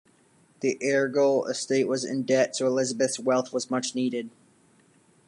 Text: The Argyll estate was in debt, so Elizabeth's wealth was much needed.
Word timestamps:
The 0.61 0.79
Argyll 0.81 1.45
estate 1.45 1.83
was 1.87 2.03
in 2.03 2.23
debt, 2.23 2.55
so 2.55 2.65
Elizabeth's 2.65 3.19
wealth 3.19 3.53
was 3.53 3.69
much 3.69 3.93
needed. 3.93 4.31